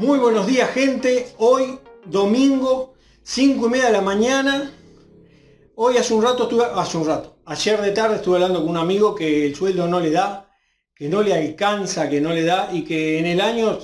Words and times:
Muy 0.00 0.18
buenos 0.18 0.46
días 0.46 0.70
gente, 0.70 1.28
hoy 1.36 1.78
domingo 2.06 2.94
5 3.22 3.66
y 3.66 3.68
media 3.68 3.88
de 3.88 3.92
la 3.92 4.00
mañana. 4.00 4.72
Hoy 5.74 5.98
hace 5.98 6.14
un 6.14 6.22
rato 6.22 6.44
estuve, 6.44 6.64
hace 6.74 6.96
un 6.96 7.06
rato, 7.06 7.36
ayer 7.44 7.78
de 7.82 7.90
tarde 7.90 8.16
estuve 8.16 8.36
hablando 8.36 8.60
con 8.60 8.70
un 8.70 8.78
amigo 8.78 9.14
que 9.14 9.44
el 9.44 9.54
sueldo 9.54 9.86
no 9.88 10.00
le 10.00 10.10
da, 10.10 10.50
que 10.94 11.10
no 11.10 11.20
le 11.20 11.34
alcanza, 11.34 12.08
que 12.08 12.18
no 12.18 12.32
le 12.32 12.44
da 12.44 12.70
y 12.72 12.82
que 12.82 13.18
en 13.18 13.26
el 13.26 13.42
año 13.42 13.78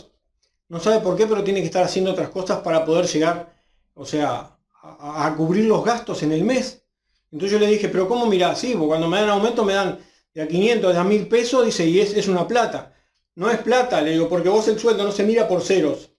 no 0.71 0.81
sabe 0.81 1.01
por 1.01 1.19
qué, 1.19 1.27
pero 1.27 1.45
tiene 1.45 1.61
que 1.61 1.67
estar 1.67 1.85
haciendo 1.85 2.13
otras 2.13 2.31
cosas 2.31 2.61
para 2.61 2.83
poder 2.87 3.05
llegar, 3.05 3.55
o 3.93 4.07
sea, 4.07 4.57
a, 4.83 5.35
cubrir 5.37 5.67
los 5.67 5.85
gastos 5.85 6.23
en 6.23 6.33
el 6.33 6.45
mes. 6.45 6.83
Entonces 7.31 7.53
yo 7.53 7.59
le 7.59 7.71
dije, 7.71 7.91
pero 7.91 8.09
¿cómo 8.09 8.25
mira 8.25 8.55
Sí, 8.55 8.73
porque 8.73 8.87
cuando 8.87 9.09
me 9.09 9.21
dan 9.21 9.29
aumento 9.29 9.67
me 9.67 9.75
dan 9.75 9.99
de 10.33 10.41
a 10.41 10.49
500, 10.49 10.95
de 10.95 10.99
a 10.99 11.05
1000 11.05 11.29
pesos, 11.29 11.67
dice, 11.67 11.87
y 11.87 12.01
es 12.01 12.27
una 12.27 12.49
plata. 12.49 12.96
No 13.37 13.51
es 13.51 13.59
plata, 13.59 14.01
le 14.01 14.13
digo, 14.13 14.31
porque 14.31 14.49
vos 14.49 14.67
el 14.67 14.79
sueldo 14.79 15.05
no 15.05 15.13
se 15.13 15.23
mira 15.23 15.47
por 15.47 15.63
ceros, 15.63 16.11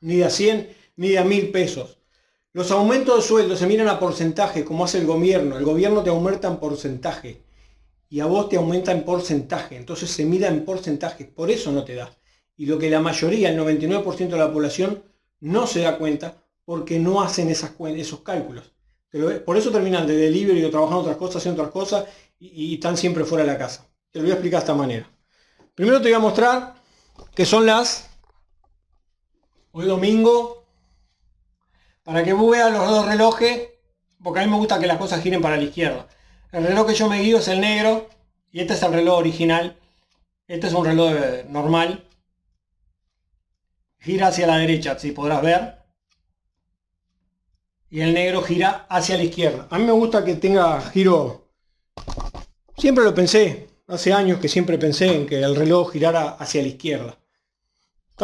ni 0.00 0.16
de 0.16 0.24
a 0.24 0.30
100, 0.30 0.68
ni 0.96 1.10
de 1.10 1.18
a 1.18 1.24
1000 1.24 1.50
pesos. 1.50 1.98
Los 2.54 2.70
aumentos 2.70 3.16
de 3.16 3.22
sueldo 3.22 3.54
se 3.54 3.66
miran 3.66 3.88
a 3.88 4.00
porcentaje, 4.00 4.64
como 4.64 4.84
hace 4.84 4.98
el 4.98 5.06
gobierno. 5.06 5.58
El 5.58 5.64
gobierno 5.64 6.02
te 6.02 6.08
aumenta 6.08 6.48
en 6.48 6.56
porcentaje 6.56 7.42
y 8.08 8.20
a 8.20 8.26
vos 8.26 8.48
te 8.48 8.56
aumenta 8.56 8.92
en 8.92 9.04
porcentaje. 9.04 9.76
Entonces 9.76 10.10
se 10.10 10.24
mira 10.24 10.48
en 10.48 10.64
porcentaje, 10.64 11.26
por 11.26 11.50
eso 11.50 11.70
no 11.70 11.84
te 11.84 11.96
da. 11.96 12.14
Y 12.56 12.64
lo 12.64 12.78
que 12.78 12.88
la 12.88 13.00
mayoría, 13.00 13.50
el 13.50 13.58
99% 13.58 14.28
de 14.28 14.38
la 14.38 14.52
población, 14.52 15.02
no 15.40 15.66
se 15.66 15.80
da 15.80 15.98
cuenta 15.98 16.42
porque 16.64 16.98
no 16.98 17.20
hacen 17.22 17.50
esos 17.50 18.20
cálculos. 18.20 18.72
Por 19.44 19.58
eso 19.58 19.70
terminan 19.70 20.06
de 20.06 20.16
delivery 20.16 20.64
o 20.64 20.70
trabajando 20.70 21.02
otras 21.02 21.16
cosas, 21.18 21.36
haciendo 21.36 21.62
otras 21.62 21.72
cosas 21.72 22.06
y, 22.38 22.70
y 22.70 22.74
están 22.74 22.96
siempre 22.96 23.24
fuera 23.24 23.44
de 23.44 23.52
la 23.52 23.58
casa. 23.58 23.86
Te 24.10 24.18
lo 24.18 24.24
voy 24.24 24.30
a 24.30 24.34
explicar 24.34 24.60
de 24.60 24.64
esta 24.64 24.74
manera. 24.74 25.10
Primero 25.74 26.02
te 26.02 26.08
voy 26.08 26.14
a 26.14 26.18
mostrar 26.18 26.74
que 27.34 27.46
son 27.46 27.64
las, 27.64 28.10
hoy 29.70 29.86
domingo, 29.86 30.66
para 32.02 32.22
que 32.22 32.34
vos 32.34 32.50
veas 32.50 32.70
los 32.70 32.90
dos 32.90 33.06
relojes, 33.06 33.70
porque 34.22 34.40
a 34.40 34.44
mí 34.44 34.50
me 34.50 34.58
gusta 34.58 34.78
que 34.78 34.86
las 34.86 34.98
cosas 34.98 35.22
giren 35.22 35.40
para 35.40 35.56
la 35.56 35.62
izquierda. 35.62 36.08
El 36.50 36.66
reloj 36.66 36.88
que 36.88 36.94
yo 36.94 37.08
me 37.08 37.22
guío 37.22 37.38
es 37.38 37.48
el 37.48 37.62
negro 37.62 38.10
y 38.50 38.60
este 38.60 38.74
es 38.74 38.82
el 38.82 38.92
reloj 38.92 39.16
original. 39.18 39.78
Este 40.46 40.66
es 40.66 40.74
un 40.74 40.84
reloj 40.84 41.14
normal. 41.48 42.06
Gira 43.98 44.26
hacia 44.26 44.46
la 44.46 44.58
derecha, 44.58 44.98
si 44.98 45.12
podrás 45.12 45.40
ver. 45.40 45.78
Y 47.88 48.02
el 48.02 48.12
negro 48.12 48.42
gira 48.42 48.84
hacia 48.90 49.16
la 49.16 49.22
izquierda. 49.22 49.68
A 49.70 49.78
mí 49.78 49.84
me 49.84 49.92
gusta 49.92 50.22
que 50.22 50.34
tenga 50.34 50.82
giro. 50.90 51.48
Siempre 52.76 53.04
lo 53.04 53.14
pensé 53.14 53.71
hace 53.92 54.12
años 54.12 54.38
que 54.38 54.48
siempre 54.48 54.78
pensé 54.78 55.14
en 55.14 55.26
que 55.26 55.42
el 55.42 55.54
reloj 55.54 55.92
girara 55.92 56.30
hacia 56.30 56.62
la 56.62 56.68
izquierda. 56.68 57.18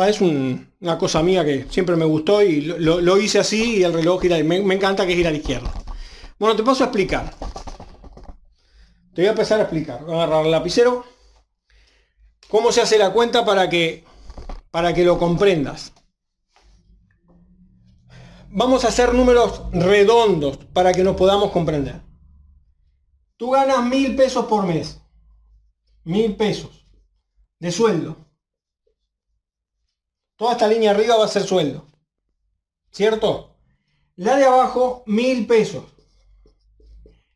Es 0.07 0.21
una 0.21 0.97
cosa 0.97 1.23
mía 1.23 1.45
que 1.45 1.67
siempre 1.71 1.97
me 1.97 2.05
gustó 2.05 2.41
y 2.41 2.61
lo, 2.61 3.19
hice 3.19 3.41
así 3.41 3.79
y 3.79 3.83
el 3.83 3.93
reloj 3.93 4.23
gira, 4.23 4.37
me, 4.45 4.63
me 4.63 4.75
encanta 4.77 5.07
que 5.07 5.15
gira 5.15 5.29
a 5.29 5.33
la 5.33 5.39
izquierda. 5.39 5.73
Bueno, 6.39 6.55
te 6.55 6.63
paso 6.63 6.85
a 6.85 6.87
explicar. 6.87 7.35
Te 9.13 9.23
voy 9.23 9.27
a 9.27 9.31
empezar 9.31 9.59
a 9.59 9.63
explicar. 9.65 10.05
Voy 10.05 10.15
a 10.15 10.23
agarrar 10.23 10.45
el 10.45 10.53
lapicero. 10.53 11.05
¿Cómo 12.49 12.71
se 12.71 12.81
hace 12.81 12.97
la 12.97 13.13
cuenta 13.13 13.45
para 13.45 13.69
que, 13.69 14.05
para 14.71 14.95
que 14.95 15.05
lo 15.05 15.19
comprendas? 15.19 15.93
Vamos 18.51 18.85
a 18.85 18.89
hacer 18.89 19.13
números 19.15 19.63
redondos 19.73 20.59
para 20.73 20.93
que 20.93 21.03
nos 21.03 21.17
podamos 21.17 21.51
comprender. 21.51 22.01
Tú 23.37 23.51
ganas 23.51 23.85
mil 23.85 24.15
pesos 24.15 24.47
por 24.47 24.65
mes 24.65 24.98
mil 26.09 26.37
pesos 26.37 26.87
de 27.59 27.71
sueldo. 27.71 28.17
Toda 30.37 30.53
esta 30.53 30.67
línea 30.67 30.93
arriba 30.93 31.17
va 31.17 31.27
a 31.27 31.29
ser 31.29 31.43
sueldo. 31.43 31.85
¿Cierto? 32.91 33.57
La 34.17 34.37
de 34.37 34.45
abajo, 34.45 35.03
mil 35.07 35.47
pesos. 35.47 35.85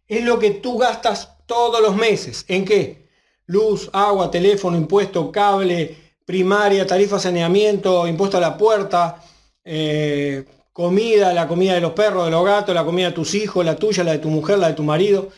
Es 0.07 0.25
lo 0.25 0.39
que 0.39 0.53
tú 0.53 0.79
gastas 0.79 1.37
todos 1.45 1.83
los 1.83 1.95
meses. 1.95 2.47
¿En 2.49 2.65
qué? 2.65 3.09
Luz, 3.45 3.91
agua, 3.93 4.31
teléfono, 4.31 4.79
impuesto, 4.79 5.31
cable, 5.31 6.15
primaria, 6.25 6.87
tarifa 6.87 7.19
saneamiento, 7.19 8.07
impuesto 8.07 8.39
a 8.39 8.41
la 8.41 8.57
puerta, 8.57 9.23
eh, 9.65 10.47
comida, 10.73 11.35
la 11.35 11.47
comida 11.47 11.75
de 11.75 11.83
los 11.83 11.93
perros, 11.93 12.25
de 12.25 12.31
los 12.31 12.45
gatos, 12.45 12.75
la 12.75 12.87
comida 12.87 13.09
de 13.09 13.15
tus 13.15 13.35
hijos, 13.35 13.67
la 13.67 13.77
tuya, 13.77 14.03
la 14.03 14.13
de 14.13 14.19
tu 14.19 14.29
mujer, 14.29 14.59
la 14.59 14.69
de 14.69 14.75
tu 14.75 14.83
marido. 14.83 15.29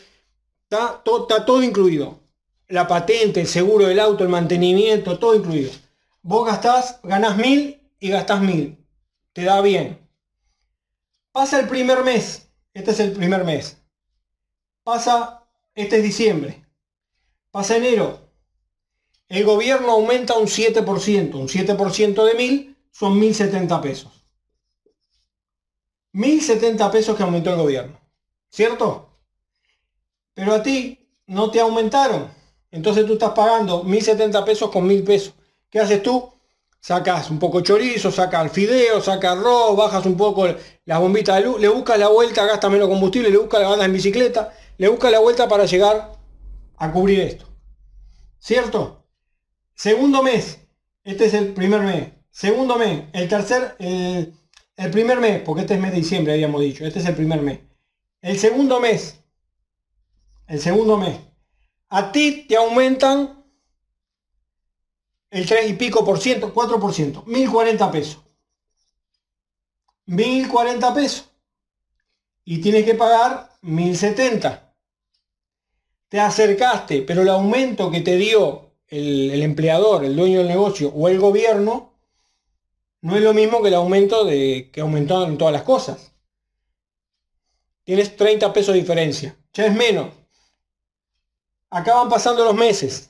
Está, 0.69 1.03
está 1.03 1.43
todo 1.43 1.61
incluido 1.61 2.24
la 2.67 2.87
patente, 2.87 3.41
el 3.41 3.47
seguro 3.47 3.87
del 3.87 3.99
auto, 3.99 4.23
el 4.23 4.29
mantenimiento, 4.29 5.19
todo 5.19 5.35
incluido. 5.35 5.71
Vos 6.21 6.45
gastás, 6.45 6.99
ganás 7.03 7.37
mil 7.37 7.81
y 7.99 8.09
gastás 8.09 8.41
mil. 8.41 8.83
Te 9.33 9.43
da 9.43 9.61
bien. 9.61 9.99
Pasa 11.31 11.59
el 11.59 11.67
primer 11.67 12.03
mes. 12.03 12.49
Este 12.73 12.91
es 12.91 12.99
el 12.99 13.11
primer 13.11 13.43
mes. 13.43 13.77
Pasa, 14.83 15.45
este 15.73 15.97
es 15.97 16.03
diciembre. 16.03 16.65
Pasa 17.51 17.77
enero. 17.77 18.29
El 19.27 19.43
gobierno 19.43 19.91
aumenta 19.91 20.35
un 20.35 20.47
7%. 20.47 21.35
Un 21.35 21.47
7% 21.47 22.23
de 22.25 22.33
mil 22.35 22.77
son 22.91 23.19
1.070 23.19 23.81
pesos. 23.81 24.25
1.070 26.13 26.91
pesos 26.91 27.17
que 27.17 27.23
aumentó 27.23 27.51
el 27.51 27.57
gobierno. 27.57 27.99
¿Cierto? 28.49 29.09
Pero 30.33 30.53
a 30.53 30.63
ti 30.63 31.09
no 31.27 31.51
te 31.51 31.59
aumentaron. 31.59 32.31
Entonces 32.75 33.05
tú 33.05 33.13
estás 33.13 33.31
pagando 33.31 33.85
1.070 33.85 34.43
pesos 34.43 34.69
con 34.69 34.85
1.000 34.85 35.05
pesos. 35.05 35.33
¿Qué 35.69 35.79
haces 35.79 36.03
tú? 36.03 36.29
Sacas 36.81 37.31
un 37.31 37.39
poco 37.39 37.61
chorizo, 37.61 38.11
sacas 38.11 38.51
fideo, 38.51 38.99
sacas 38.99 39.37
arroz, 39.37 39.77
bajas 39.77 40.05
un 40.05 40.17
poco 40.17 40.45
las 40.83 40.99
bombitas 40.99 41.37
de 41.37 41.45
luz, 41.45 41.61
le 41.61 41.69
buscas 41.69 41.97
la 41.97 42.09
vuelta, 42.09 42.45
gasta 42.45 42.69
menos 42.69 42.89
combustible, 42.89 43.29
le 43.29 43.37
buscas 43.37 43.61
la 43.61 43.69
banda 43.69 43.85
en 43.85 43.93
bicicleta, 43.93 44.53
le 44.77 44.89
buscas 44.89 45.09
la 45.09 45.19
vuelta 45.19 45.47
para 45.47 45.63
llegar 45.63 46.11
a 46.75 46.91
cubrir 46.91 47.21
esto. 47.21 47.45
¿Cierto? 48.39 49.05
Segundo 49.73 50.21
mes, 50.21 50.59
este 51.05 51.27
es 51.27 51.33
el 51.33 51.53
primer 51.53 51.79
mes. 51.79 52.09
Segundo 52.29 52.75
mes, 52.75 53.03
el 53.13 53.29
tercer, 53.29 53.77
el, 53.79 54.33
el 54.75 54.91
primer 54.91 55.21
mes, 55.21 55.41
porque 55.43 55.61
este 55.61 55.75
es 55.75 55.79
mes 55.79 55.91
de 55.91 55.97
diciembre, 55.97 56.33
habíamos 56.33 56.59
dicho, 56.59 56.85
este 56.85 56.99
es 56.99 57.05
el 57.05 57.15
primer 57.15 57.41
mes. 57.41 57.59
El 58.21 58.37
segundo 58.37 58.81
mes, 58.81 59.21
el 60.47 60.59
segundo 60.59 60.97
mes, 60.97 61.17
a 61.89 62.11
ti 62.11 62.45
te 62.47 62.55
aumentan 62.57 63.43
el 65.29 65.45
3 65.45 65.69
y 65.69 65.73
pico 65.73 66.05
por 66.05 66.19
ciento, 66.19 66.53
4 66.53 66.79
por 66.79 66.93
ciento, 66.93 67.23
1040 67.25 67.91
pesos. 67.91 68.21
1040 70.05 70.93
pesos. 70.93 71.29
Y 72.43 72.61
tienes 72.61 72.85
que 72.85 72.95
pagar 72.95 73.51
1070. 73.61 74.73
Te 76.09 76.19
acercaste, 76.19 77.01
pero 77.01 77.23
el 77.23 77.29
aumento 77.29 77.89
que 77.89 78.01
te 78.01 78.15
dio 78.15 78.65
el, 78.87 79.41
empleador, 79.41 80.05
el 80.05 80.15
dueño 80.15 80.39
del 80.39 80.47
negocio 80.47 80.89
o 80.89 81.09
el 81.09 81.19
gobierno, 81.19 81.93
no 83.01 83.15
es 83.15 83.23
lo 83.23 83.33
mismo 83.33 83.61
que 83.61 83.69
el 83.69 83.75
aumento 83.75 84.23
de, 84.25 84.69
que 84.71 84.81
aumentó 84.81 85.25
en 85.25 85.37
todas 85.37 85.53
las 85.53 85.63
cosas. 85.63 86.13
Tienes 87.83 88.15
30 88.15 88.53
pesos 88.53 88.73
de 88.73 88.79
diferencia. 88.79 89.37
Ya 89.53 89.65
es 89.65 89.75
menos. 89.75 90.09
Acá 91.75 91.93
van 91.93 92.07
pasando 92.07 92.45
los 92.45 92.55
meses. 92.55 93.09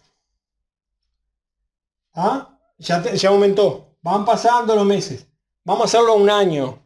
¿Ah? 2.16 2.58
Ya, 2.80 3.14
ya 3.14 3.30
aumentó. 3.30 3.96
Van 4.02 4.26
pasando 4.26 4.76
los 4.76 4.86
meses. 4.86 5.28
Vamos 5.64 5.84
a 5.84 5.86
hacerlo 5.86 6.16
un 6.16 6.32
año. 6.32 6.82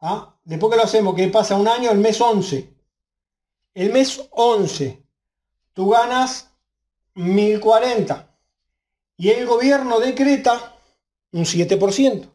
¿Ah? 0.00 0.32
Después 0.44 0.70
que 0.70 0.76
lo 0.76 0.84
hacemos, 0.84 1.16
que 1.16 1.26
pasa 1.26 1.56
un 1.56 1.66
año, 1.66 1.90
el 1.90 1.98
mes 1.98 2.20
11. 2.20 2.72
El 3.74 3.92
mes 3.92 4.28
11, 4.30 5.02
tú 5.72 5.90
ganas 5.90 6.52
1040. 7.14 8.28
Y 9.16 9.30
el 9.30 9.44
gobierno 9.44 9.98
decreta 9.98 10.76
un 11.32 11.44
7%. 11.44 12.30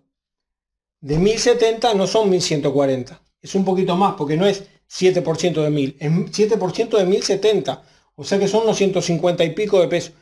De 1.00 1.18
1070 1.18 1.94
no 1.94 2.06
son 2.06 2.30
1140. 2.32 3.22
Es 3.42 3.56
un 3.56 3.64
poquito 3.64 3.96
más 3.96 4.16
porque 4.16 4.36
no 4.36 4.46
es 4.46 4.68
7% 4.90 5.62
de 5.62 5.70
1000, 5.70 5.98
es 6.00 6.12
7% 6.12 6.98
de 6.98 7.06
1070, 7.06 7.84
o 8.16 8.24
sea 8.24 8.40
que 8.40 8.48
son 8.48 8.64
unos 8.64 8.78
150 8.78 9.44
y 9.44 9.52
pico 9.52 9.80
de 9.80 9.88
pesos. 9.88 10.14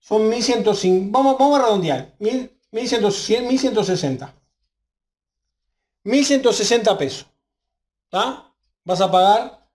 Son 0.00 0.28
1150, 0.28 1.10
vamos, 1.10 1.38
vamos 1.38 1.58
a 1.58 1.62
redondear, 1.62 2.14
1160. 2.18 4.34
1160 6.04 6.98
pesos. 6.98 7.26
¿Está? 8.04 8.52
Vas 8.84 9.00
a 9.00 9.10
pagar 9.10 9.66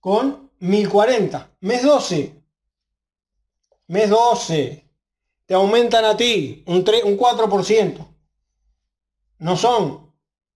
con 0.00 0.50
1040. 0.58 1.50
Mes 1.60 1.82
12. 1.82 2.34
Mes 3.86 4.10
12. 4.10 4.88
Te 5.46 5.54
aumentan 5.54 6.04
a 6.04 6.16
ti 6.16 6.62
un, 6.66 6.84
3, 6.84 7.04
un 7.04 7.16
4%. 7.16 8.06
No 9.38 9.56
son 9.56 10.11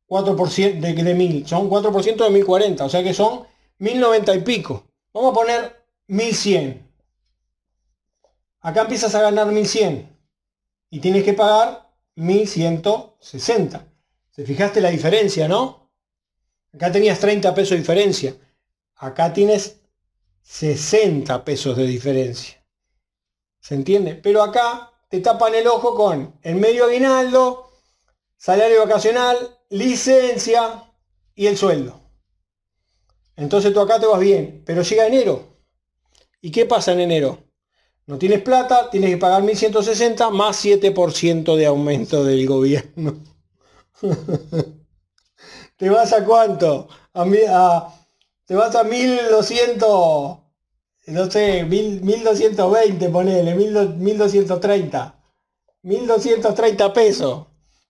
4% 0.09 0.81
de, 0.81 0.93
de 0.95 1.15
1000, 1.15 1.47
son 1.47 1.69
4% 1.69 2.17
de 2.17 2.31
1040, 2.31 2.85
o 2.85 2.89
sea 2.89 3.03
que 3.03 3.15
son 3.15 3.47
1090 3.79 4.35
y 4.35 4.41
pico. 4.41 4.87
Vamos 5.13 5.33
a 5.33 5.35
poner 5.35 5.87
1100. 6.09 6.87
Acá 8.61 8.83
empiezas 8.83 9.15
a 9.15 9.23
ganar 9.23 9.47
1100 9.47 10.17
y 10.91 11.01
tienes 11.01 11.25
que 11.25 11.33
pagar 11.33 11.91
1160. 12.17 13.87
¿Te 14.35 14.45
fijaste 14.45 14.81
la 14.81 14.91
diferencia, 14.91 15.49
no? 15.49 15.91
Acá 16.73 16.93
tenías 16.93 17.19
30 17.19 17.55
pesos 17.55 17.71
de 17.71 17.79
diferencia. 17.79 18.37
Acá 18.97 19.33
tienes 19.33 19.81
60 20.43 21.45
pesos 21.45 21.77
de 21.77 21.87
diferencia. 21.87 22.63
¿Se 23.61 23.75
entiende? 23.75 24.15
Pero 24.15 24.43
acá 24.43 24.93
te 25.09 25.21
tapan 25.21 25.55
el 25.55 25.67
ojo 25.67 25.95
con 25.95 26.39
el 26.43 26.57
medio 26.57 26.85
aguinaldo, 26.85 27.71
salario 28.37 28.81
vacacional, 28.81 29.56
licencia 29.71 30.85
y 31.35 31.47
el 31.47 31.57
sueldo. 31.57 32.01
Entonces 33.37 33.73
tú 33.73 33.81
acá 33.81 34.01
te 34.01 34.07
vas 34.07 34.21
bien, 34.21 34.63
pero 34.65 34.83
llega 34.83 35.07
enero. 35.07 35.57
¿Y 36.41 36.51
qué 36.51 36.65
pasa 36.67 36.93
en 36.93 37.01
enero? 37.01 37.39
No 38.07 38.19
tienes 38.19 38.41
plata, 38.43 38.89
tienes 38.89 39.11
que 39.11 39.17
pagar 39.17 39.43
1.160 39.43 40.31
más 40.31 40.65
7% 40.65 41.57
de 41.57 41.67
aumento 41.67 42.25
del 42.25 42.47
gobierno. 42.47 43.17
¿Te 45.77 45.91
vas 45.91 46.13
a 46.13 46.25
cuánto? 46.25 46.89
A, 47.13 47.95
te 48.45 48.55
vas 48.55 48.75
a 48.77 48.85
1200, 48.85 50.39
no 51.07 51.31
sé, 51.31 51.65
1220, 51.65 53.09
ponele, 53.11 53.55
1230. 53.55 55.13
1230 55.83 56.93
pesos. 56.93 57.47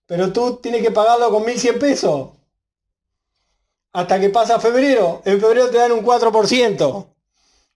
Pero 0.07 0.33
tú 0.33 0.57
tienes 0.57 0.83
que 0.83 0.91
pagarlo 0.91 1.31
con 1.31 1.45
1100 1.45 1.79
pesos. 1.79 2.31
Hasta 3.93 4.21
que 4.21 4.31
pasa 4.31 4.61
febrero. 4.61 5.23
En 5.25 5.41
febrero 5.41 5.71
te 5.71 5.79
dan 5.79 5.93
un 5.93 6.05
4%. 6.05 7.07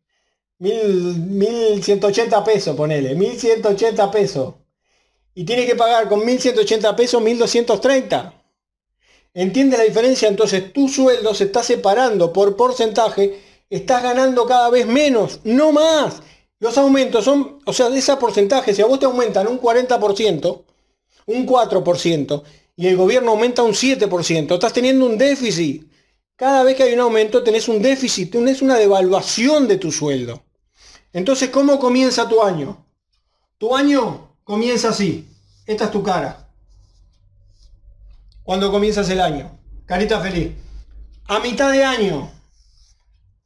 1180 0.58 2.44
pesos, 2.44 2.76
ponele. 2.76 3.14
1180 3.14 4.10
pesos. 4.10 4.54
Y 5.34 5.44
tiene 5.44 5.66
que 5.66 5.74
pagar 5.74 6.08
con 6.08 6.24
1180 6.24 6.96
pesos 6.96 7.20
1230. 7.20 8.32
¿Entiende 9.34 9.76
la 9.76 9.82
diferencia? 9.82 10.28
Entonces 10.28 10.72
tu 10.72 10.88
sueldo 10.88 11.34
se 11.34 11.44
está 11.44 11.62
separando 11.62 12.32
por 12.32 12.56
porcentaje. 12.56 13.38
Estás 13.70 14.02
ganando 14.02 14.46
cada 14.46 14.70
vez 14.70 14.86
menos, 14.86 15.40
no 15.44 15.72
más. 15.72 16.22
Los 16.58 16.78
aumentos 16.78 17.24
son, 17.24 17.58
o 17.64 17.72
sea, 17.72 17.90
de 17.90 17.98
ese 17.98 18.16
porcentaje, 18.16 18.74
si 18.74 18.82
a 18.82 18.86
vos 18.86 18.98
te 18.98 19.06
aumentan 19.06 19.48
un 19.48 19.60
40%, 19.60 20.64
un 21.26 21.46
4%, 21.46 22.42
y 22.76 22.86
el 22.86 22.96
gobierno 22.96 23.32
aumenta 23.32 23.62
un 23.62 23.72
7%, 23.72 24.54
estás 24.54 24.72
teniendo 24.72 25.06
un 25.06 25.18
déficit. 25.18 25.90
Cada 26.36 26.62
vez 26.64 26.76
que 26.76 26.82
hay 26.84 26.94
un 26.94 27.00
aumento 27.00 27.42
tenés 27.42 27.68
un 27.68 27.80
déficit, 27.80 28.32
tenés 28.32 28.62
una 28.62 28.76
devaluación 28.76 29.68
de 29.68 29.78
tu 29.78 29.92
sueldo. 29.92 30.42
Entonces, 31.12 31.50
¿cómo 31.50 31.78
comienza 31.78 32.28
tu 32.28 32.42
año? 32.42 32.84
Tu 33.58 33.74
año 33.74 34.36
comienza 34.42 34.88
así. 34.88 35.28
Esta 35.64 35.84
es 35.84 35.90
tu 35.92 36.02
cara. 36.02 36.48
Cuando 38.42 38.70
comienzas 38.70 39.08
el 39.10 39.20
año. 39.20 39.58
Carita 39.86 40.20
feliz. 40.20 40.52
A 41.26 41.38
mitad 41.38 41.70
de 41.70 41.84
año. 41.84 42.30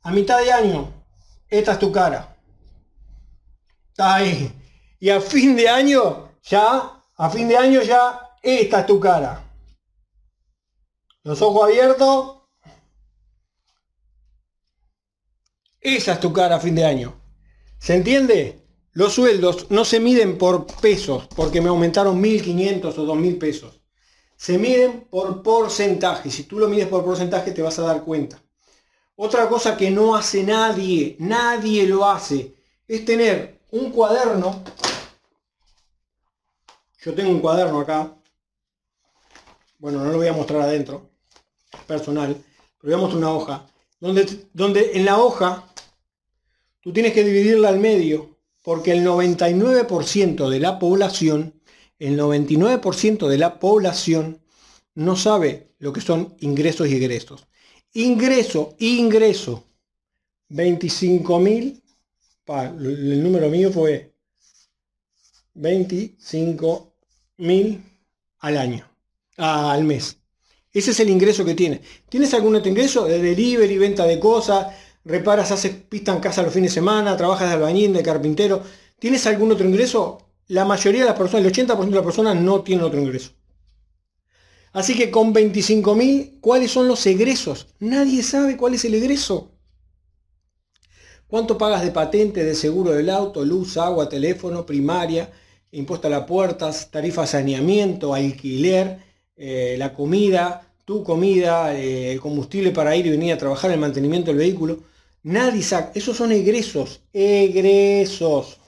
A 0.03 0.11
mitad 0.13 0.41
de 0.41 0.53
año. 0.53 0.93
Esta 1.49 1.73
es 1.73 1.79
tu 1.79 1.91
cara. 1.91 2.37
Está 3.91 4.17
ahí. 4.17 4.53
Y 5.01 5.11
a 5.11 5.21
fin 5.21 5.57
de 5.57 5.69
año, 5.69 6.31
ya, 6.43 7.03
a 7.17 7.31
fin 7.31 7.49
de 7.49 7.57
año 7.57 7.83
ya 7.83 8.29
esta 8.43 8.81
es 8.81 8.87
tu 8.87 9.01
cara. 9.01 9.45
Los 11.23 11.43
ojos 11.43 11.65
abiertos. 11.65 12.37
Esa 15.81 16.13
es 16.13 16.21
tu 16.21 16.33
cara 16.33 16.57
a 16.57 16.61
fin 16.61 16.75
de 16.75 16.85
año. 16.85 17.21
¿Se 17.79 17.95
entiende? 17.95 18.65
Los 18.93 19.15
sueldos 19.15 19.71
no 19.71 19.85
se 19.85 20.01
miden 20.01 20.39
por 20.39 20.67
pesos, 20.81 21.29
porque 21.37 21.61
me 21.61 21.69
aumentaron 21.69 22.21
1.500 22.23 22.99
o 22.99 23.07
2.000 23.07 23.39
pesos. 23.39 23.81
Se 24.37 24.59
miden 24.59 25.07
por 25.11 25.43
porcentaje. 25.43 26.31
Si 26.31 26.45
tú 26.45 26.59
lo 26.59 26.69
mides 26.69 26.89
por 26.89 27.05
porcentaje 27.05 27.53
te 27.53 27.63
vas 27.63 27.79
a 27.79 27.83
dar 27.83 28.05
cuenta. 28.05 28.43
Otra 29.21 29.49
cosa 29.49 29.77
que 29.77 29.91
no 29.91 30.15
hace 30.15 30.45
nadie, 30.45 31.17
nadie 31.19 31.89
lo 31.89 32.09
hace, 32.09 32.55
es 32.87 33.05
tener 33.05 33.59
un 33.73 33.91
cuaderno. 33.91 34.63
Yo 37.03 37.13
tengo 37.13 37.31
un 37.31 37.41
cuaderno 37.41 37.81
acá, 37.81 38.15
bueno, 39.81 40.05
no 40.05 40.13
lo 40.13 40.19
voy 40.19 40.29
a 40.29 40.33
mostrar 40.33 40.61
adentro, 40.61 41.11
personal, 41.89 42.37
pero 42.81 42.93
voy 42.93 42.95
a 42.95 42.97
mostrar 42.99 43.19
una 43.19 43.33
hoja, 43.33 43.67
donde, 43.99 44.47
donde 44.53 44.93
en 44.95 45.05
la 45.05 45.19
hoja 45.19 45.69
tú 46.81 46.93
tienes 46.93 47.13
que 47.13 47.25
dividirla 47.25 47.71
al 47.71 47.81
medio, 47.81 48.39
porque 48.63 48.93
el 48.93 49.05
99% 49.05 50.49
de 50.49 50.61
la 50.61 50.79
población, 50.79 51.61
el 51.99 52.17
99% 52.17 53.27
de 53.27 53.39
la 53.39 53.59
población 53.59 54.41
no 54.95 55.17
sabe 55.17 55.73
lo 55.81 55.93
que 55.93 56.03
son 56.03 56.37
ingresos 56.39 56.87
y 56.87 56.95
egresos. 56.95 57.48
Ingreso, 57.95 58.77
ingreso, 58.79 59.65
25 60.49 61.39
mil, 61.41 61.83
el 62.47 63.23
número 63.23 63.49
mío 63.49 63.73
fue 63.73 64.15
25 65.55 66.95
mil 67.39 67.83
al 68.39 68.57
año 68.59 68.89
al 69.39 69.85
mes. 69.85 70.19
Ese 70.73 70.91
es 70.91 71.01
el 71.01 71.11
ingreso 71.11 71.45
que 71.45 71.55
tienes. 71.55 71.81
¿Tienes 72.09 72.35
algún 72.35 72.57
otro 72.57 72.69
ingreso? 72.69 73.07
De 73.07 73.21
delivery, 73.21 73.79
venta 73.79 74.05
de 74.05 74.21
cosas, 74.21 74.75
reparas, 75.05 75.51
haces 75.51 75.75
pista 75.89 76.13
en 76.13 76.21
casa 76.21 76.43
los 76.43 76.53
fines 76.53 76.71
de 76.73 76.75
semana, 76.75 77.17
trabajas 77.17 77.49
de 77.49 77.55
albañil, 77.55 77.93
de 77.93 78.03
carpintero. 78.03 78.63
¿Tienes 78.99 79.27
algún 79.27 79.53
otro 79.53 79.67
ingreso? 79.67 80.19
La 80.49 80.65
mayoría 80.65 81.03
de 81.03 81.09
las 81.09 81.19
personas, 81.19 81.47
el 81.47 81.53
80% 81.53 81.89
de 81.89 81.97
las 81.97 82.05
personas 82.05 82.37
no 82.37 82.63
tienen 82.63 82.85
otro 82.85 83.01
ingreso. 83.01 83.33
Así 84.73 84.95
que 84.97 85.11
con 85.11 85.35
25.000, 85.35 86.41
¿cuáles 86.41 86.71
son 86.71 86.89
los 86.89 87.05
egresos? 87.07 87.69
Nadie 87.79 88.23
sabe 88.23 88.57
cuál 88.57 88.75
es 88.75 88.85
el 88.85 88.95
egreso. 88.95 89.51
¿Cuánto 91.27 91.59
pagas 91.59 91.83
de 91.83 91.91
patente, 91.91 92.45
de 92.45 92.55
seguro 92.55 92.93
del 92.93 93.11
auto, 93.11 93.45
luz, 93.45 93.77
agua, 93.77 94.09
teléfono, 94.09 94.65
primaria, 94.65 95.31
impuesto 95.73 96.07
a 96.07 96.11
las 96.11 96.25
puertas, 96.25 96.91
tarifa 96.91 97.27
saneamiento, 97.27 98.15
alquiler, 98.15 98.99
eh, 99.37 99.77
la 99.79 99.93
comida, 99.93 100.73
tu 100.85 101.05
comida, 101.05 101.75
eh, 101.79 102.13
el 102.13 102.21
combustible 102.21 102.71
para 102.71 102.97
ir 102.97 103.07
y 103.07 103.11
venir 103.11 103.35
a 103.35 103.39
trabajar, 103.39 103.71
el 103.71 103.79
mantenimiento 103.79 104.31
del 104.31 104.39
vehículo. 104.39 104.81
Nadie 105.23 105.63
saca. 105.63 105.93
Esos 105.95 106.17
son 106.17 106.33
egresos. 106.33 107.03
Egresos. 107.13 108.59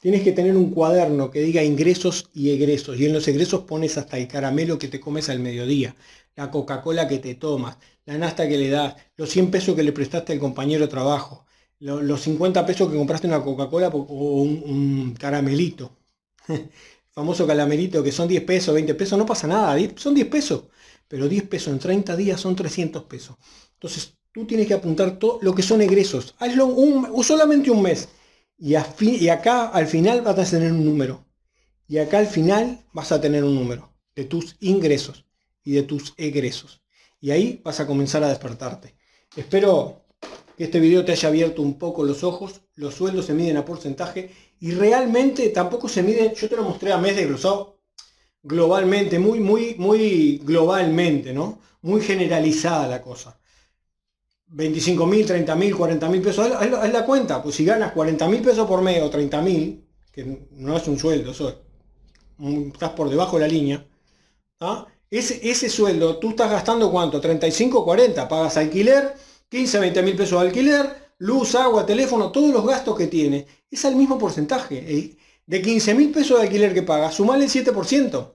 Tienes 0.00 0.22
que 0.22 0.32
tener 0.32 0.56
un 0.56 0.70
cuaderno 0.70 1.30
que 1.30 1.40
diga 1.40 1.62
ingresos 1.62 2.30
y 2.34 2.50
egresos. 2.50 2.98
Y 3.00 3.06
en 3.06 3.12
los 3.12 3.26
egresos 3.28 3.62
pones 3.62 3.98
hasta 3.98 4.18
el 4.18 4.28
caramelo 4.28 4.78
que 4.78 4.88
te 4.88 5.00
comes 5.00 5.28
al 5.28 5.40
mediodía, 5.40 5.96
la 6.36 6.50
Coca-Cola 6.50 7.08
que 7.08 7.18
te 7.18 7.34
tomas, 7.34 7.78
la 8.06 8.18
nasta 8.18 8.48
que 8.48 8.58
le 8.58 8.70
das, 8.70 8.94
los 9.16 9.30
100 9.30 9.50
pesos 9.50 9.74
que 9.74 9.82
le 9.82 9.92
prestaste 9.92 10.32
al 10.32 10.38
compañero 10.38 10.84
de 10.84 10.88
trabajo, 10.88 11.46
los 11.80 12.20
50 12.22 12.64
pesos 12.66 12.90
que 12.90 12.96
compraste 12.96 13.26
una 13.26 13.42
Coca-Cola 13.42 13.88
o 13.88 14.42
un, 14.42 15.14
caramelito. 15.18 15.96
famoso 17.10 17.46
caramelito 17.46 18.02
que 18.02 18.12
son 18.12 18.28
10 18.28 18.44
pesos, 18.44 18.74
20 18.74 18.94
pesos, 18.94 19.18
no 19.18 19.26
pasa 19.26 19.46
nada, 19.48 19.76
son 19.96 20.14
10 20.14 20.28
pesos. 20.28 20.64
Pero 21.08 21.28
10 21.28 21.44
pesos 21.48 21.72
en 21.72 21.78
30 21.80 22.16
días 22.16 22.40
son 22.40 22.54
300 22.54 23.04
pesos. 23.04 23.36
Entonces 23.74 24.17
tú 24.32 24.46
tienes 24.46 24.66
que 24.66 24.74
apuntar 24.74 25.18
todo 25.18 25.38
lo 25.42 25.54
que 25.54 25.62
son 25.62 25.80
egresos. 25.80 26.34
Hazlo 26.38 26.66
un, 26.66 27.24
solamente 27.24 27.70
un 27.70 27.82
mes. 27.82 28.08
Y, 28.58 28.74
y 29.00 29.28
acá 29.28 29.68
al 29.68 29.86
final 29.86 30.22
vas 30.22 30.38
a 30.38 30.50
tener 30.50 30.72
un 30.72 30.84
número. 30.84 31.24
Y 31.86 31.98
acá 31.98 32.18
al 32.18 32.26
final 32.26 32.84
vas 32.92 33.12
a 33.12 33.20
tener 33.20 33.44
un 33.44 33.54
número 33.54 33.92
de 34.14 34.24
tus 34.24 34.56
ingresos 34.60 35.26
y 35.64 35.72
de 35.72 35.82
tus 35.82 36.14
egresos. 36.16 36.82
Y 37.20 37.30
ahí 37.30 37.60
vas 37.64 37.80
a 37.80 37.86
comenzar 37.86 38.22
a 38.22 38.28
despertarte. 38.28 38.94
Espero 39.36 40.04
que 40.56 40.64
este 40.64 40.80
video 40.80 41.04
te 41.04 41.12
haya 41.12 41.28
abierto 41.28 41.62
un 41.62 41.78
poco 41.78 42.04
los 42.04 42.24
ojos. 42.24 42.60
Los 42.74 42.94
sueldos 42.94 43.26
se 43.26 43.34
miden 43.34 43.56
a 43.56 43.64
porcentaje 43.64 44.30
y 44.60 44.72
realmente 44.72 45.48
tampoco 45.50 45.88
se 45.88 46.02
miden, 46.02 46.34
yo 46.34 46.48
te 46.48 46.56
lo 46.56 46.64
mostré 46.64 46.92
a 46.92 46.98
mes 46.98 47.16
desglosado 47.16 47.78
globalmente, 48.42 49.18
muy, 49.18 49.40
muy, 49.40 49.74
muy 49.78 50.38
globalmente, 50.38 51.32
¿no? 51.32 51.60
Muy 51.82 52.00
generalizada 52.00 52.86
la 52.88 53.02
cosa. 53.02 53.38
25 54.50 55.06
mil, 55.06 55.26
30 55.26 55.54
mil, 55.56 55.76
40 55.76 56.08
mil 56.08 56.22
pesos, 56.22 56.46
es 56.46 56.92
la, 56.92 57.04
cuenta. 57.04 57.42
Pues 57.42 57.54
si 57.54 57.64
ganas 57.64 57.92
40 57.92 58.28
mil 58.28 58.40
pesos 58.40 58.66
por 58.66 58.82
mes 58.82 59.02
o 59.02 59.10
30 59.10 59.42
mil, 59.42 59.84
que 60.12 60.48
no 60.52 60.76
es 60.76 60.88
un 60.88 60.98
sueldo, 60.98 61.32
eso 61.32 61.62
estás 62.72 62.90
por 62.90 63.10
debajo 63.10 63.36
de 63.36 63.46
la 63.46 63.48
línea, 63.48 63.86
¿ah? 64.60 64.86
ese, 65.10 65.68
sueldo, 65.68 66.18
tú 66.18 66.30
estás 66.30 66.50
gastando 66.50 66.90
cuánto, 66.90 67.20
35, 67.20 67.84
40, 67.84 68.28
pagas 68.28 68.56
alquiler, 68.56 69.14
15, 69.48 69.80
20 69.80 70.02
mil 70.02 70.16
pesos 70.16 70.40
de 70.40 70.46
alquiler, 70.46 71.12
luz, 71.18 71.54
agua, 71.54 71.84
teléfono, 71.84 72.30
todos 72.30 72.50
los 72.50 72.64
gastos 72.66 72.96
que 72.96 73.06
tiene, 73.06 73.46
es 73.70 73.84
al 73.84 73.96
mismo 73.96 74.18
porcentaje. 74.18 75.16
De 75.46 75.62
15 75.62 75.94
mil 75.94 76.10
pesos 76.10 76.38
de 76.38 76.44
alquiler 76.44 76.74
que 76.74 76.82
paga, 76.82 77.10
sumale 77.10 77.44
el 77.44 77.50
7%. 77.50 78.34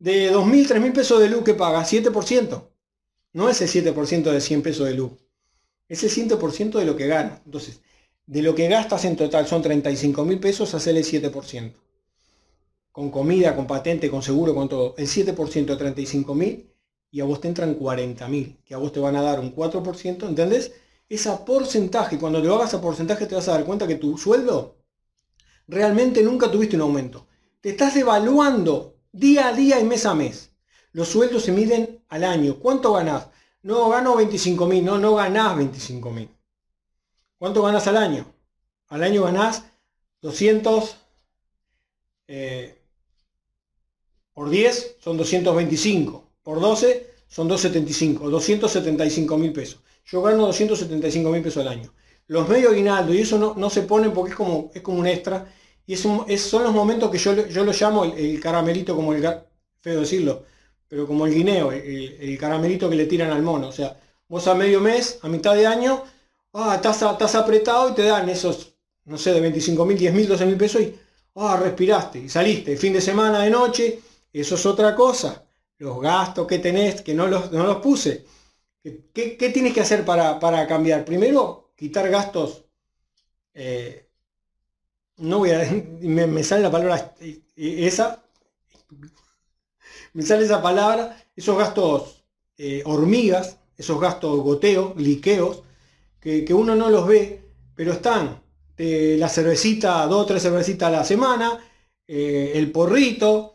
de 0.00 0.32
2.000, 0.32 0.68
3.000 0.68 0.92
pesos 0.92 1.20
de 1.20 1.28
luz 1.28 1.42
que 1.44 1.54
paga, 1.54 1.84
7%. 1.84 2.68
No 3.32 3.48
es 3.48 3.60
el 3.62 3.68
7% 3.68 4.30
de 4.30 4.40
100 4.40 4.62
pesos 4.62 4.86
de 4.86 4.94
luz. 4.94 5.12
Es 5.88 6.04
el 6.04 6.10
100% 6.10 6.78
de 6.78 6.84
lo 6.84 6.96
que 6.96 7.06
gana. 7.06 7.40
Entonces, 7.44 7.80
de 8.26 8.42
lo 8.42 8.54
que 8.54 8.68
gastas 8.68 9.04
en 9.06 9.16
total 9.16 9.46
son 9.46 9.62
35 9.62 10.24
mil 10.24 10.38
pesos, 10.38 10.74
hacerle 10.74 11.00
el 11.00 11.06
7%. 11.06 11.72
Con 12.92 13.10
comida, 13.10 13.56
con 13.56 13.66
patente, 13.66 14.10
con 14.10 14.22
seguro, 14.22 14.54
con 14.54 14.68
todo. 14.68 14.94
El 14.98 15.06
7% 15.06 15.66
de 15.66 15.76
35 15.76 16.34
mil 16.34 16.70
y 17.10 17.20
a 17.20 17.24
vos 17.24 17.40
te 17.40 17.48
entran 17.48 17.74
40 17.74 18.28
mil, 18.28 18.58
que 18.64 18.74
a 18.74 18.78
vos 18.78 18.92
te 18.92 19.00
van 19.00 19.16
a 19.16 19.22
dar 19.22 19.40
un 19.40 19.54
4%, 19.54 20.28
¿entendés? 20.28 20.72
Esa 21.08 21.44
porcentaje, 21.44 22.18
cuando 22.18 22.42
te 22.42 22.48
hagas 22.48 22.74
a 22.74 22.82
porcentaje 22.82 23.26
te 23.26 23.34
vas 23.34 23.48
a 23.48 23.52
dar 23.52 23.64
cuenta 23.64 23.86
que 23.86 23.94
tu 23.94 24.18
sueldo 24.18 24.76
realmente 25.66 26.22
nunca 26.22 26.50
tuviste 26.50 26.76
un 26.76 26.82
aumento. 26.82 27.26
Te 27.60 27.70
estás 27.70 27.96
evaluando 27.96 28.96
día 29.12 29.48
a 29.48 29.52
día 29.52 29.80
y 29.80 29.84
mes 29.84 30.04
a 30.04 30.14
mes. 30.14 30.50
Los 30.92 31.08
sueldos 31.08 31.44
se 31.44 31.52
miden 31.52 32.04
al 32.08 32.24
año. 32.24 32.58
¿Cuánto 32.58 32.92
ganás? 32.92 33.28
No, 33.62 33.88
gano 33.88 34.16
25 34.16 34.66
mil, 34.66 34.84
no, 34.84 34.98
no 34.98 35.14
ganás 35.14 35.56
25 35.56 36.10
mil. 36.10 36.30
¿Cuánto 37.38 37.62
ganás 37.62 37.86
al 37.86 37.96
año? 37.96 38.26
Al 38.88 39.02
año 39.02 39.24
ganás 39.24 39.64
200 40.22 40.96
eh, 42.28 42.78
por 44.32 44.50
10 44.50 44.96
son 45.00 45.16
225 45.16 46.28
por 46.42 46.60
12 46.60 47.08
son 47.28 47.46
275, 47.46 48.30
275 48.30 49.36
mil 49.36 49.52
pesos. 49.52 49.80
Yo 50.06 50.22
gano 50.22 50.46
275 50.46 51.30
mil 51.30 51.42
pesos 51.42 51.60
al 51.60 51.68
año. 51.68 51.92
Los 52.26 52.48
medios 52.48 52.72
aguinaldo 52.72 53.12
y 53.12 53.18
eso 53.18 53.38
no, 53.38 53.54
no, 53.54 53.68
se 53.68 53.82
ponen 53.82 54.12
porque 54.12 54.30
es 54.30 54.36
como, 54.36 54.70
es 54.74 54.80
como 54.80 54.98
un 54.98 55.06
extra. 55.06 55.52
Y 55.86 55.96
son 55.96 56.26
los 56.62 56.72
momentos 56.72 57.10
que 57.10 57.18
yo, 57.18 57.46
yo 57.46 57.64
lo 57.64 57.72
llamo 57.72 58.04
el, 58.04 58.40
caramelito, 58.40 58.94
como 58.94 59.12
el 59.12 59.22
feo 59.80 60.00
decirlo, 60.00 60.44
pero 60.88 61.06
como 61.06 61.26
el 61.26 61.34
guineo, 61.34 61.70
el, 61.70 62.36
caramelito 62.38 62.88
que 62.88 62.96
le 62.96 63.06
tiran 63.06 63.30
al 63.30 63.42
mono. 63.42 63.68
O 63.68 63.72
sea, 63.72 63.96
vos 64.28 64.46
a 64.48 64.54
medio 64.54 64.80
mes, 64.80 65.18
a 65.22 65.28
mitad 65.28 65.54
de 65.54 65.66
año, 65.66 66.02
ah, 66.54 66.74
estás, 66.76 67.02
estás 67.02 67.34
apretado 67.34 67.90
y 67.90 67.94
te 67.94 68.02
dan 68.02 68.28
esos, 68.28 68.74
no 69.04 69.18
sé, 69.18 69.32
de 69.32 69.40
25 69.40 69.84
mil, 69.84 69.98
10 69.98 70.14
mil, 70.14 70.28
12 70.28 70.46
mil 70.46 70.56
pesos 70.56 70.82
y 70.82 70.94
ah, 71.36 71.58
respiraste 71.62 72.18
y 72.20 72.28
saliste. 72.28 72.76
Fin 72.76 72.92
de 72.92 73.00
semana, 73.00 73.40
de 73.40 73.50
noche, 73.50 74.00
eso 74.32 74.54
es 74.54 74.66
otra 74.66 74.94
cosa 74.94 75.44
los 75.78 76.00
gastos 76.00 76.46
que 76.46 76.58
tenés, 76.58 77.02
que 77.02 77.14
no 77.14 77.26
los, 77.26 77.52
no 77.52 77.64
los 77.64 77.76
puse. 77.76 78.24
¿Qué, 78.82 79.50
tienes 79.52 79.72
que 79.72 79.80
hacer 79.80 80.04
para, 80.04 80.66
cambiar? 80.66 81.04
Primero, 81.04 81.72
quitar 81.76 82.08
gastos. 82.10 82.64
Eh, 83.54 84.08
no 85.18 85.38
voy 85.38 85.50
a. 85.50 85.68
Me, 86.00 86.42
sale 86.42 86.62
la 86.62 86.70
palabra 86.70 87.14
esa. 87.56 88.22
Me 90.14 90.22
sale 90.22 90.44
esa 90.44 90.62
palabra. 90.62 91.16
Esos 91.36 91.56
gastos 91.56 92.24
eh, 92.56 92.82
hormigas, 92.84 93.58
esos 93.76 94.00
gastos 94.00 94.40
goteos, 94.40 94.96
liqueos, 94.96 95.62
que, 96.20 96.52
uno 96.52 96.74
no 96.74 96.90
los 96.90 97.06
ve, 97.06 97.42
pero 97.74 97.92
están. 97.92 98.42
la 98.76 99.28
cervecita, 99.28 100.06
dos 100.06 100.22
o 100.22 100.26
tres 100.26 100.42
cervecitas 100.42 100.88
a 100.88 100.90
la 100.90 101.04
semana, 101.04 101.58
eh, 102.06 102.52
el 102.54 102.70
porrito, 102.70 103.54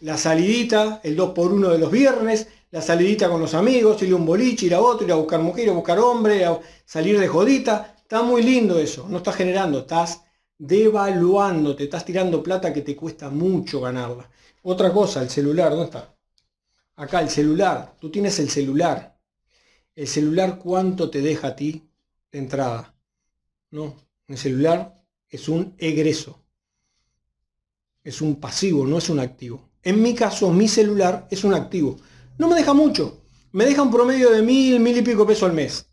la 0.00 0.18
salidita, 0.18 1.00
el 1.02 1.16
2x1 1.16 1.72
de 1.72 1.78
los 1.78 1.90
viernes, 1.90 2.48
la 2.70 2.82
salidita 2.82 3.28
con 3.28 3.40
los 3.40 3.54
amigos, 3.54 4.02
ir 4.02 4.12
a 4.12 4.16
un 4.16 4.26
boliche, 4.26 4.66
ir 4.66 4.74
a 4.74 4.80
otro, 4.80 5.06
ir 5.06 5.12
a 5.12 5.16
buscar 5.16 5.40
mujer, 5.40 5.64
ir 5.64 5.70
a 5.70 5.74
buscar 5.74 5.98
hombre, 5.98 6.44
salir 6.84 7.18
de 7.18 7.28
jodita. 7.28 7.94
Está 8.02 8.22
muy 8.22 8.42
lindo 8.42 8.78
eso, 8.78 9.06
no 9.08 9.18
estás 9.18 9.36
generando, 9.36 9.80
estás 9.80 10.22
devaluando, 10.58 11.76
te 11.76 11.84
estás 11.84 12.04
tirando 12.04 12.42
plata 12.42 12.72
que 12.72 12.82
te 12.82 12.96
cuesta 12.96 13.30
mucho 13.30 13.80
ganarla. 13.80 14.28
Otra 14.62 14.92
cosa, 14.92 15.22
el 15.22 15.30
celular, 15.30 15.70
¿dónde 15.70 15.86
está? 15.86 16.14
Acá, 16.96 17.20
el 17.20 17.30
celular, 17.30 17.94
tú 18.00 18.10
tienes 18.10 18.38
el 18.40 18.50
celular. 18.50 19.16
El 19.94 20.08
celular, 20.08 20.58
¿cuánto 20.58 21.10
te 21.10 21.20
deja 21.22 21.48
a 21.48 21.56
ti 21.56 21.88
de 22.32 22.38
entrada? 22.38 22.94
No, 23.70 23.96
el 24.26 24.36
celular 24.36 24.94
es 25.28 25.48
un 25.48 25.74
egreso. 25.78 26.44
Es 28.02 28.20
un 28.20 28.40
pasivo, 28.40 28.86
no 28.86 28.98
es 28.98 29.08
un 29.10 29.20
activo. 29.20 29.70
En 29.82 30.02
mi 30.02 30.14
caso, 30.14 30.50
mi 30.50 30.66
celular 30.66 31.28
es 31.30 31.44
un 31.44 31.54
activo. 31.54 31.98
No 32.36 32.48
me 32.48 32.56
deja 32.56 32.74
mucho. 32.74 33.22
Me 33.52 33.64
deja 33.64 33.82
un 33.82 33.90
promedio 33.90 34.30
de 34.30 34.42
mil, 34.42 34.80
mil 34.80 34.96
y 34.96 35.02
pico 35.02 35.26
pesos 35.26 35.48
al 35.48 35.54
mes. 35.54 35.86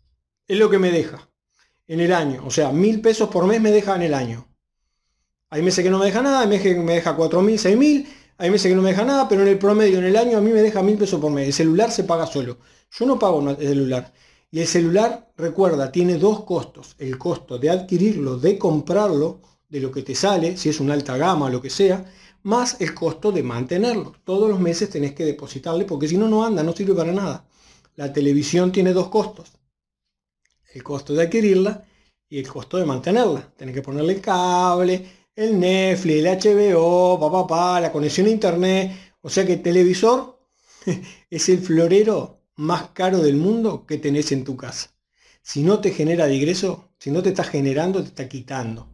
Es 0.46 0.58
lo 0.58 0.68
que 0.68 0.78
me 0.78 0.90
deja 0.90 1.28
en 1.86 2.00
el 2.00 2.12
año. 2.12 2.44
O 2.46 2.50
sea, 2.50 2.72
mil 2.72 3.00
pesos 3.00 3.28
por 3.28 3.46
mes 3.46 3.60
me 3.60 3.70
deja 3.70 3.94
en 3.96 4.02
el 4.02 4.14
año. 4.14 4.48
Hay 5.50 5.62
meses 5.62 5.84
que 5.84 5.90
no 5.90 5.98
me 5.98 6.06
deja 6.06 6.22
nada, 6.22 6.40
hay 6.40 6.48
meses 6.48 6.74
que 6.74 6.80
me 6.80 6.94
deja 6.94 7.14
cuatro 7.14 7.40
mil, 7.40 7.58
seis 7.58 7.76
mil, 7.76 8.06
hay 8.38 8.50
meses 8.50 8.68
que 8.68 8.74
no 8.74 8.82
me 8.82 8.90
deja 8.90 9.04
nada, 9.04 9.28
pero 9.28 9.42
en 9.42 9.48
el 9.48 9.58
promedio, 9.58 9.98
en 9.98 10.04
el 10.04 10.16
año, 10.16 10.38
a 10.38 10.40
mí 10.40 10.50
me 10.50 10.60
deja 10.60 10.82
mil 10.82 10.98
pesos 10.98 11.20
por 11.20 11.30
mes. 11.30 11.46
El 11.46 11.52
celular 11.52 11.90
se 11.90 12.04
paga 12.04 12.26
solo. 12.26 12.58
Yo 12.90 13.06
no 13.06 13.18
pago 13.18 13.48
el 13.50 13.56
celular. 13.56 14.12
Y 14.50 14.60
el 14.60 14.66
celular, 14.66 15.32
recuerda, 15.36 15.90
tiene 15.90 16.18
dos 16.18 16.44
costos. 16.44 16.94
El 16.98 17.18
costo 17.18 17.58
de 17.58 17.70
adquirirlo, 17.70 18.38
de 18.38 18.58
comprarlo, 18.58 19.40
de 19.68 19.80
lo 19.80 19.90
que 19.90 20.02
te 20.02 20.14
sale, 20.14 20.56
si 20.56 20.68
es 20.68 20.80
una 20.80 20.94
alta 20.94 21.16
gama 21.16 21.46
o 21.46 21.48
lo 21.48 21.60
que 21.60 21.70
sea, 21.70 22.04
más 22.42 22.80
el 22.80 22.94
costo 22.94 23.32
de 23.32 23.42
mantenerlo. 23.42 24.14
Todos 24.24 24.48
los 24.48 24.60
meses 24.60 24.90
tenés 24.90 25.14
que 25.14 25.24
depositarle 25.24 25.84
porque 25.84 26.06
si 26.08 26.16
no, 26.16 26.28
no 26.28 26.44
anda, 26.44 26.62
no 26.62 26.72
sirve 26.72 26.94
para 26.94 27.12
nada. 27.12 27.44
La 27.96 28.12
televisión 28.12 28.70
tiene 28.70 28.92
dos 28.92 29.08
costos. 29.08 29.52
El 30.72 30.82
costo 30.82 31.14
de 31.14 31.24
adquirirla 31.24 31.84
y 32.28 32.38
el 32.38 32.46
costo 32.46 32.76
de 32.76 32.84
mantenerla. 32.84 33.52
Tenés 33.56 33.74
que 33.74 33.82
ponerle 33.82 34.20
cable, 34.20 35.06
el 35.36 35.60
Netflix, 35.60 36.16
el 36.16 36.26
HBO, 36.26 37.20
papá, 37.20 37.46
pa, 37.46 37.80
la 37.80 37.92
conexión 37.92 38.26
a 38.26 38.30
internet. 38.30 38.92
O 39.20 39.28
sea 39.28 39.46
que 39.46 39.54
el 39.54 39.62
televisor 39.62 40.40
es 41.30 41.48
el 41.48 41.58
florero 41.58 42.40
más 42.56 42.90
caro 42.90 43.18
del 43.18 43.36
mundo 43.36 43.84
que 43.86 43.98
tenés 43.98 44.32
en 44.32 44.44
tu 44.44 44.56
casa. 44.56 44.94
Si 45.42 45.62
no 45.62 45.80
te 45.80 45.90
genera 45.92 46.26
de 46.26 46.34
ingreso, 46.34 46.90
si 46.98 47.10
no 47.10 47.22
te 47.22 47.28
está 47.28 47.44
generando, 47.44 48.02
te 48.02 48.08
está 48.08 48.28
quitando. 48.28 48.88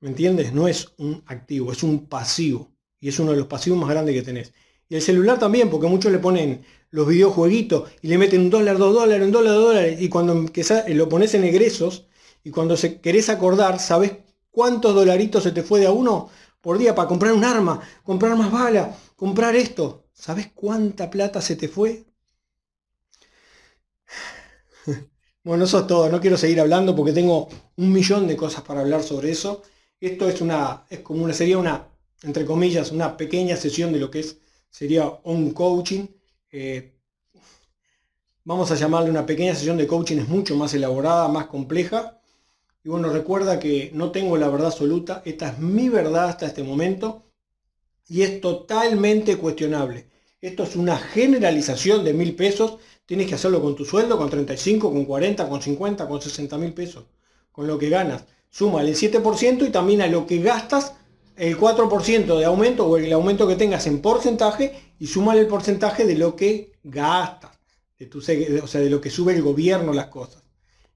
¿Me 0.00 0.10
entiendes? 0.10 0.52
No 0.52 0.68
es 0.68 0.94
un 0.96 1.24
activo, 1.26 1.72
es 1.72 1.82
un 1.82 2.06
pasivo. 2.06 2.72
Y 3.00 3.08
es 3.08 3.18
uno 3.18 3.32
de 3.32 3.38
los 3.38 3.48
pasivos 3.48 3.78
más 3.78 3.90
grandes 3.90 4.14
que 4.14 4.22
tenés. 4.22 4.52
Y 4.88 4.94
el 4.94 5.02
celular 5.02 5.38
también, 5.38 5.68
porque 5.70 5.88
muchos 5.88 6.10
le 6.12 6.18
ponen 6.18 6.64
los 6.90 7.06
videojueguitos 7.06 7.90
y 8.00 8.08
le 8.08 8.18
meten 8.18 8.40
un 8.42 8.50
dólar, 8.50 8.78
dos 8.78 8.94
dólares, 8.94 9.24
un 9.24 9.32
dólar, 9.32 9.54
dos 9.54 9.64
dólares. 9.64 10.00
Y 10.00 10.08
cuando 10.08 10.34
lo 10.34 11.08
pones 11.08 11.34
en 11.34 11.44
egresos 11.44 12.06
y 12.44 12.50
cuando 12.50 12.76
se, 12.76 13.00
querés 13.00 13.28
acordar, 13.28 13.78
¿sabes 13.80 14.12
cuántos 14.50 14.94
dolaritos 14.94 15.42
se 15.42 15.52
te 15.52 15.62
fue 15.62 15.80
de 15.80 15.86
a 15.86 15.92
uno 15.92 16.28
por 16.60 16.78
día 16.78 16.94
para 16.94 17.08
comprar 17.08 17.32
un 17.32 17.44
arma, 17.44 17.80
comprar 18.04 18.36
más 18.36 18.50
bala, 18.50 18.96
comprar 19.16 19.56
esto? 19.56 20.06
¿Sabes 20.12 20.50
cuánta 20.54 21.10
plata 21.10 21.40
se 21.40 21.56
te 21.56 21.68
fue? 21.68 22.04
Bueno, 25.44 25.64
eso 25.64 25.78
es 25.80 25.86
todo. 25.86 26.08
No 26.10 26.20
quiero 26.20 26.36
seguir 26.36 26.60
hablando 26.60 26.94
porque 26.94 27.12
tengo 27.12 27.48
un 27.76 27.92
millón 27.92 28.26
de 28.26 28.36
cosas 28.36 28.62
para 28.62 28.80
hablar 28.80 29.02
sobre 29.02 29.30
eso. 29.30 29.62
Esto 30.00 30.28
es 30.28 30.40
una, 30.40 30.84
es 30.90 31.00
como 31.00 31.24
una, 31.24 31.32
sería 31.32 31.58
una, 31.58 31.88
entre 32.22 32.44
comillas, 32.44 32.92
una 32.92 33.16
pequeña 33.16 33.56
sesión 33.56 33.92
de 33.92 33.98
lo 33.98 34.10
que 34.10 34.20
es, 34.20 34.38
sería 34.70 35.08
un 35.24 35.52
coaching. 35.52 36.06
Eh, 36.50 36.98
vamos 38.44 38.70
a 38.70 38.74
llamarle 38.74 39.10
una 39.10 39.24
pequeña 39.24 39.54
sesión 39.54 39.76
de 39.76 39.86
coaching, 39.86 40.18
es 40.18 40.28
mucho 40.28 40.56
más 40.56 40.74
elaborada, 40.74 41.28
más 41.28 41.46
compleja. 41.46 42.17
Y 42.88 42.90
bueno, 42.90 43.10
recuerda 43.10 43.58
que 43.58 43.90
no 43.92 44.12
tengo 44.12 44.38
la 44.38 44.48
verdad 44.48 44.68
absoluta, 44.68 45.20
esta 45.26 45.48
es 45.50 45.58
mi 45.58 45.90
verdad 45.90 46.30
hasta 46.30 46.46
este 46.46 46.62
momento 46.62 47.26
y 48.08 48.22
es 48.22 48.40
totalmente 48.40 49.36
cuestionable. 49.36 50.08
Esto 50.40 50.62
es 50.62 50.74
una 50.74 50.96
generalización 50.96 52.02
de 52.02 52.14
mil 52.14 52.34
pesos, 52.34 52.78
tienes 53.04 53.26
que 53.26 53.34
hacerlo 53.34 53.60
con 53.60 53.76
tu 53.76 53.84
sueldo, 53.84 54.16
con 54.16 54.30
35, 54.30 54.90
con 54.90 55.04
40, 55.04 55.50
con 55.50 55.60
50, 55.60 56.08
con 56.08 56.22
60 56.22 56.56
mil 56.56 56.72
pesos, 56.72 57.04
con 57.52 57.66
lo 57.66 57.76
que 57.76 57.90
ganas 57.90 58.24
suma 58.48 58.80
el 58.80 58.96
7% 58.96 59.68
y 59.68 59.70
también 59.70 60.00
a 60.00 60.06
lo 60.06 60.26
que 60.26 60.38
gastas 60.38 60.94
el 61.36 61.58
4% 61.58 62.38
de 62.38 62.44
aumento 62.46 62.86
o 62.86 62.96
el 62.96 63.12
aumento 63.12 63.46
que 63.46 63.56
tengas 63.56 63.86
en 63.86 64.00
porcentaje 64.00 64.94
y 64.98 65.08
súmale 65.08 65.42
el 65.42 65.46
porcentaje 65.46 66.06
de 66.06 66.16
lo 66.16 66.34
que 66.34 66.72
gastas, 66.84 67.50
de 67.98 68.06
tu, 68.06 68.20
o 68.20 68.66
sea, 68.66 68.80
de 68.80 68.88
lo 68.88 69.02
que 69.02 69.10
sube 69.10 69.34
el 69.34 69.42
gobierno 69.42 69.92
las 69.92 70.06
cosas. 70.06 70.47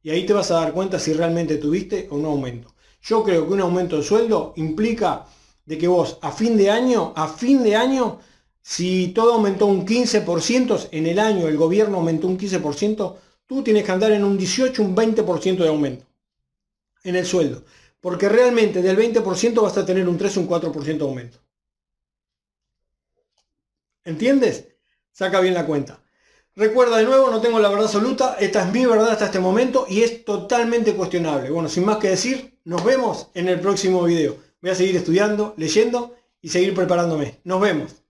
Y 0.02 0.10
ahí 0.10 0.26
te 0.26 0.32
vas 0.32 0.50
a 0.50 0.54
dar 0.54 0.72
cuenta 0.72 0.98
si 0.98 1.12
realmente 1.12 1.56
tuviste 1.56 2.08
o 2.10 2.16
aumento. 2.26 2.74
Yo 3.02 3.22
creo 3.22 3.46
que 3.46 3.52
un 3.52 3.60
aumento 3.60 3.96
de 3.96 4.02
sueldo 4.02 4.52
implica 4.56 5.26
de 5.64 5.78
que 5.78 5.88
vos 5.88 6.18
a 6.22 6.32
fin 6.32 6.56
de 6.56 6.70
año, 6.70 7.12
a 7.16 7.28
fin 7.28 7.62
de 7.62 7.76
año, 7.76 8.20
si 8.60 9.08
todo 9.08 9.34
aumentó 9.34 9.66
un 9.66 9.86
15%, 9.86 10.88
en 10.92 11.06
el 11.06 11.18
año 11.18 11.48
el 11.48 11.56
gobierno 11.56 11.98
aumentó 11.98 12.28
un 12.28 12.38
15%, 12.38 13.16
tú 13.46 13.62
tienes 13.62 13.84
que 13.84 13.92
andar 13.92 14.12
en 14.12 14.24
un 14.24 14.36
18, 14.36 14.82
un 14.82 14.94
20% 14.94 15.56
de 15.58 15.68
aumento 15.68 16.06
en 17.04 17.16
el 17.16 17.26
sueldo. 17.26 17.64
Porque 18.00 18.28
realmente 18.28 18.82
del 18.82 18.96
20% 18.96 19.62
vas 19.62 19.76
a 19.76 19.86
tener 19.86 20.08
un 20.08 20.18
3 20.18 20.36
o 20.36 20.40
un 20.40 20.48
4% 20.48 20.98
de 20.98 21.04
aumento. 21.04 21.38
¿Entiendes? 24.04 24.66
Saca 25.12 25.40
bien 25.40 25.54
la 25.54 25.66
cuenta. 25.66 26.01
Recuerda 26.54 26.98
de 26.98 27.04
nuevo, 27.04 27.30
no 27.30 27.40
tengo 27.40 27.58
la 27.60 27.70
verdad 27.70 27.86
absoluta, 27.86 28.36
esta 28.38 28.66
es 28.66 28.72
mi 28.72 28.84
verdad 28.84 29.08
hasta 29.08 29.24
este 29.24 29.40
momento 29.40 29.86
y 29.88 30.02
es 30.02 30.22
totalmente 30.22 30.94
cuestionable. 30.94 31.48
Bueno, 31.48 31.70
sin 31.70 31.86
más 31.86 31.96
que 31.96 32.10
decir, 32.10 32.58
nos 32.64 32.84
vemos 32.84 33.28
en 33.32 33.48
el 33.48 33.58
próximo 33.58 34.02
video. 34.02 34.36
Voy 34.60 34.70
a 34.70 34.74
seguir 34.74 34.96
estudiando, 34.96 35.54
leyendo 35.56 36.14
y 36.42 36.50
seguir 36.50 36.74
preparándome. 36.74 37.40
Nos 37.44 37.58
vemos. 37.58 38.01